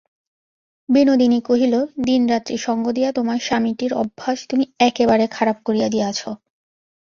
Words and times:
বিনোদিনী 0.89 1.39
কহিল, 1.43 1.73
দিনরাত্রি 2.05 2.55
সঙ্গ 2.57 2.85
দিয়া 2.91 3.09
তোমার 3.11 3.39
স্বামীটির 3.39 3.91
অভ্যাস 3.93 4.37
তুমি 4.49 4.65
একেবারে 4.79 5.25
খারাপ 5.27 5.57
করিয়া 5.65 5.87
দিয়াছ। 5.89 6.19